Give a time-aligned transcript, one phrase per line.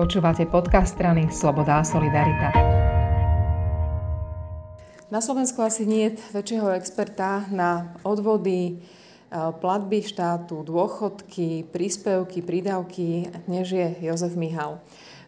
[0.00, 2.56] Počúvate podcast strany Sloboda a Solidarita.
[5.12, 8.74] Na Slovensku asi nie je väčšieho experta na odvody, e,
[9.36, 14.80] platby štátu, dôchodky, príspevky, prídavky, než je Jozef Mihal.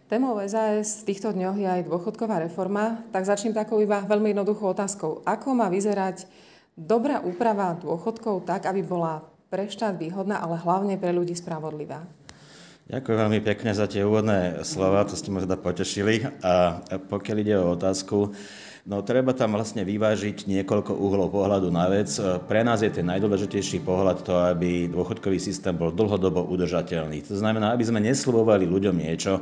[0.09, 4.73] Témou SAS v týchto dňoch je aj dôchodková reforma, tak začnem takou iba veľmi jednoduchou
[4.73, 5.21] otázkou.
[5.29, 6.25] Ako má vyzerať
[6.81, 9.21] dobrá úprava dôchodkov tak, aby bola
[9.53, 12.22] pre štát výhodná, ale hlavne pre ľudí spravodlivá?
[12.93, 16.29] Ďakujem veľmi pekne za tie úvodné slova, to ste ma teda potešili.
[16.45, 18.37] A pokiaľ ide o otázku,
[18.85, 22.13] no treba tam vlastne vyvážiť niekoľko uhlov pohľadu na vec.
[22.21, 27.25] Pre nás je ten najdôležitejší pohľad to, aby dôchodkový systém bol dlhodobo udržateľný.
[27.33, 29.41] To znamená, aby sme neslubovali ľuďom niečo,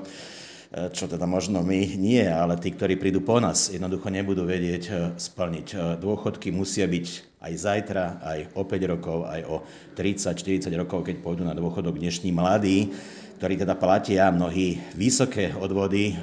[0.70, 4.94] čo teda možno my nie, ale tí, ktorí prídu po nás, jednoducho nebudú vedieť eh,
[5.19, 5.66] splniť.
[5.74, 7.06] Eh, dôchodky musia byť
[7.42, 9.56] aj zajtra, aj o 5 rokov, aj o
[9.98, 12.94] 30-40 rokov, keď pôjdu na dôchodok dnešní mladí,
[13.40, 16.16] ktorí teda platia mnohí vysoké odvody eh,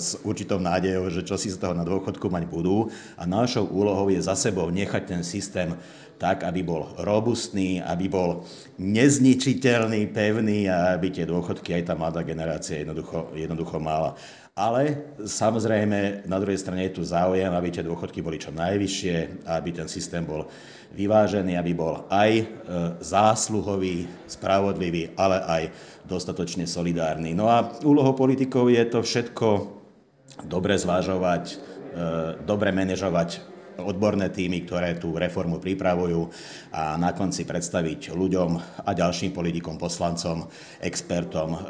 [0.00, 2.88] s určitou nádejou, že čo si z toho na dôchodku mať budú.
[3.20, 5.76] A našou úlohou je za sebou nechať ten systém
[6.16, 8.48] tak, aby bol robustný, aby bol
[8.80, 14.16] nezničiteľný, pevný a aby tie dôchodky aj tá mladá generácia jednoducho, jednoducho mala.
[14.52, 19.70] Ale samozrejme, na druhej strane je tu záujem, aby tie dôchodky boli čo najvyššie, aby
[19.72, 20.44] ten systém bol
[20.92, 22.44] vyvážený, aby bol aj e,
[23.00, 25.62] zásluhový, spravodlivý, ale aj
[26.04, 27.32] dostatočne solidárny.
[27.32, 29.48] No a úlohou politikov je to všetko
[30.44, 31.54] dobre zvažovať, e,
[32.44, 33.40] dobre manažovať
[33.80, 36.28] odborné týmy, ktoré tú reformu pripravujú
[36.76, 40.44] a na konci predstaviť ľuďom a ďalším politikom, poslancom,
[40.84, 41.60] expertom e,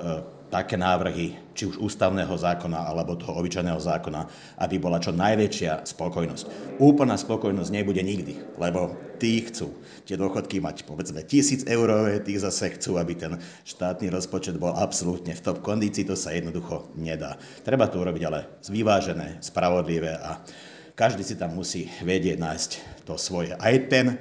[0.52, 4.28] také návrhy, či už ústavného zákona alebo toho obyčajného zákona,
[4.60, 6.76] aby bola čo najväčšia spokojnosť.
[6.76, 9.72] Úplná spokojnosť nebude nikdy, lebo tí chcú
[10.04, 15.32] tie dôchodky mať povedzme tisíc eurové, tí zase chcú, aby ten štátny rozpočet bol absolútne
[15.32, 17.40] v top kondícii, to sa jednoducho nedá.
[17.64, 20.44] Treba to urobiť ale zvyvážené, spravodlivé a
[20.92, 22.70] každý si tam musí vedieť nájsť
[23.08, 23.56] to svoje.
[23.56, 24.16] Aj ten e,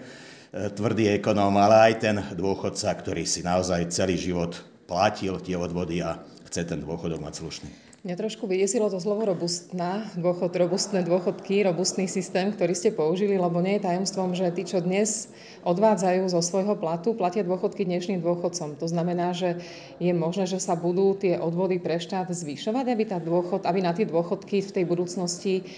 [0.71, 6.19] tvrdý ekonóm, ale aj ten dôchodca, ktorý si naozaj celý život platil tie odvody a
[6.51, 7.71] chce ten dôchodok mať slušný.
[8.01, 13.61] Mňa trošku vydesilo to slovo robustná, dôchod, robustné dôchodky, robustný systém, ktorý ste použili, lebo
[13.61, 15.29] nie je tajomstvom, že tí, čo dnes
[15.61, 18.73] odvádzajú zo svojho platu, platia dôchodky dnešným dôchodcom.
[18.81, 19.61] To znamená, že
[20.01, 23.93] je možné, že sa budú tie odvody pre štát zvyšovať, aby, tá dôchod, aby na
[23.93, 25.69] tie dôchodky v tej budúcnosti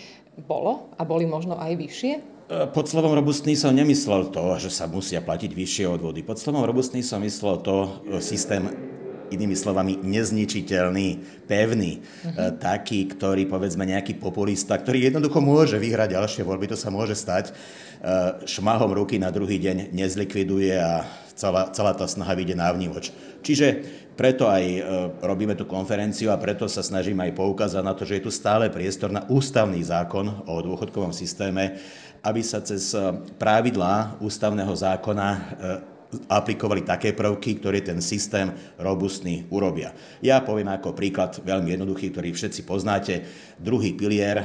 [0.47, 2.13] bolo a boli možno aj vyššie?
[2.16, 2.22] E,
[2.72, 6.23] pod slovom robustný som nemyslel to, že sa musia platiť vyššie odvody.
[6.23, 8.92] Pod slovom robustný som myslel to e, systém
[9.33, 11.07] inými slovami nezničiteľný,
[11.49, 12.55] pevný, uh-huh.
[12.61, 17.51] taký, ktorý povedzme nejaký populista, ktorý jednoducho môže vyhrať ďalšie voľby, to sa môže stať,
[18.43, 21.07] šmahom ruky na druhý deň nezlikviduje a
[21.39, 23.16] celá, celá tá snaha vyjde na vnívoč.
[23.39, 23.79] Čiže
[24.13, 24.81] preto aj e,
[25.23, 28.69] robíme tú konferenciu a preto sa snažím aj poukázať na to, že je tu stále
[28.69, 31.79] priestor na ústavný zákon o dôchodkovom systéme,
[32.22, 32.99] aby sa cez e,
[33.41, 35.39] pravidlá ústavného zákona e,
[36.29, 39.94] aplikovali také prvky, ktoré ten systém robustný urobia.
[40.22, 43.25] Ja poviem ako príklad veľmi jednoduchý, ktorý všetci poznáte.
[43.59, 44.44] Druhý pilier,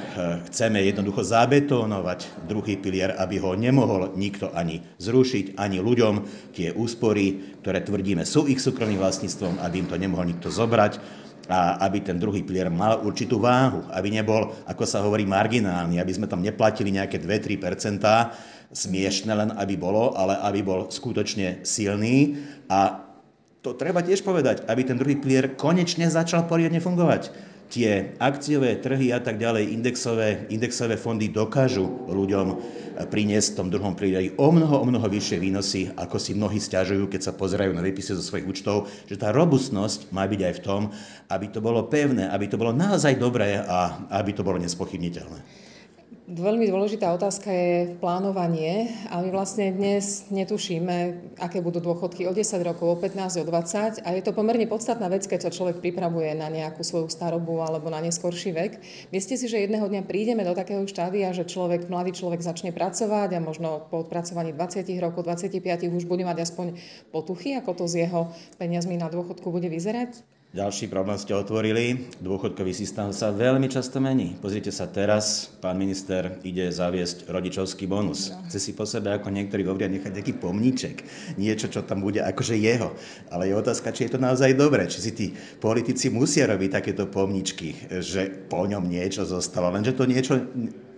[0.52, 6.14] chceme jednoducho zabetónovať druhý pilier, aby ho nemohol nikto ani zrušiť, ani ľuďom
[6.54, 11.80] tie úspory, ktoré tvrdíme sú ich súkromným vlastníctvom, aby im to nemohol nikto zobrať a
[11.88, 16.28] aby ten druhý pilier mal určitú váhu, aby nebol, ako sa hovorí, marginálny, aby sme
[16.28, 17.56] tam neplatili nejaké 2-3
[18.72, 22.36] smiešne len, aby bolo, ale aby bol skutočne silný
[22.68, 23.04] a
[23.64, 27.34] to treba tiež povedať, aby ten druhý pilier konečne začal poriadne fungovať
[27.68, 32.46] tie akciové trhy a tak ďalej, indexové, indexové fondy dokážu ľuďom
[33.12, 37.12] priniesť v tom druhom prídeli o mnoho, o mnoho vyššie výnosy, ako si mnohí stiažujú,
[37.12, 40.64] keď sa pozerajú na výpisy zo svojich účtov, že tá robustnosť má byť aj v
[40.64, 40.82] tom,
[41.28, 45.57] aby to bolo pevné, aby to bolo naozaj dobré a aby to bolo nespochybniteľné.
[46.28, 50.96] Veľmi dôležitá otázka je plánovanie a my vlastne dnes netušíme,
[51.40, 55.08] aké budú dôchodky o 10 rokov, o 15, o 20 a je to pomerne podstatná
[55.08, 58.72] vec, keď sa človek pripravuje na nejakú svoju starobu alebo na neskorší vek.
[59.08, 63.32] Myslíte si, že jedného dňa prídeme do takého štádia, že človek, mladý človek začne pracovať
[63.32, 66.76] a možno po odpracovaní 20 rokov, 25 už bude mať aspoň
[67.08, 68.28] potuchy, ako to s jeho
[68.60, 70.20] peniazmi na dôchodku bude vyzerať?
[70.48, 72.08] Ďalší problém ste otvorili.
[72.24, 74.32] Dôchodkový systém sa veľmi často mení.
[74.40, 78.32] Pozrite sa teraz, pán minister ide zaviesť rodičovský bonus.
[78.48, 81.04] Chce si po sebe, ako niektorí hovoria, nechať taký pomníček.
[81.36, 82.96] Niečo, čo tam bude akože jeho.
[83.28, 84.88] Ale je otázka, či je to naozaj dobré.
[84.88, 85.26] Či si tí
[85.60, 89.68] politici musia robiť takéto pomničky, že po ňom niečo zostalo.
[89.68, 90.48] Lenže to niečo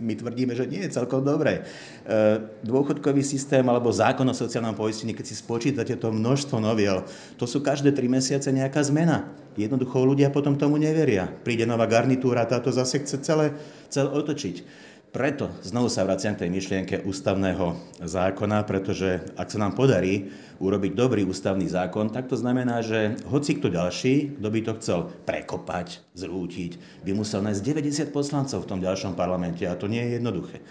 [0.00, 1.60] my tvrdíme, že nie je celkom dobré.
[1.60, 7.04] E, dôchodkový systém alebo zákon o sociálnom poistení, keď si spočítate to množstvo noviel,
[7.36, 9.28] to sú každé tri mesiace nejaká zmena.
[9.54, 11.28] Jednoducho ľudia potom tomu neveria.
[11.28, 13.52] Príde nová garnitúra, táto zase chce celé,
[13.92, 14.88] celé otočiť.
[15.10, 20.30] Preto znovu sa vraciam k tej myšlienke ústavného zákona, pretože ak sa nám podarí
[20.62, 24.98] urobiť dobrý ústavný zákon, tak to znamená, že hoci kto ďalší, kto by to chcel
[25.26, 27.62] prekopať, zrútiť, by musel nájsť
[28.06, 30.62] 90 poslancov v tom ďalšom parlamente a to nie je jednoduché.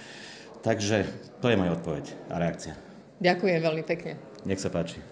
[0.63, 1.03] Takže
[1.43, 2.73] to je moja odpoveď a reakcia.
[3.19, 4.15] Ďakujem veľmi pekne.
[4.47, 5.03] Nech sa páči.